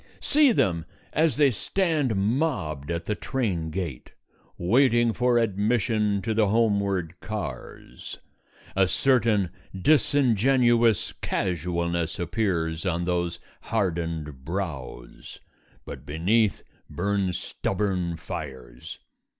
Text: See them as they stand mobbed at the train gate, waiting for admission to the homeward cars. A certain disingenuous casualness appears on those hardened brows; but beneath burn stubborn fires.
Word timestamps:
See 0.19 0.51
them 0.51 0.85
as 1.13 1.37
they 1.37 1.51
stand 1.51 2.15
mobbed 2.15 2.89
at 2.89 3.05
the 3.05 3.13
train 3.13 3.69
gate, 3.69 4.13
waiting 4.57 5.13
for 5.13 5.37
admission 5.37 6.23
to 6.23 6.33
the 6.33 6.47
homeward 6.47 7.13
cars. 7.19 8.17
A 8.75 8.87
certain 8.87 9.51
disingenuous 9.79 11.11
casualness 11.21 12.17
appears 12.17 12.83
on 12.83 13.05
those 13.05 13.39
hardened 13.61 14.43
brows; 14.43 15.39
but 15.85 16.03
beneath 16.03 16.63
burn 16.89 17.31
stubborn 17.31 18.17
fires. 18.17 18.97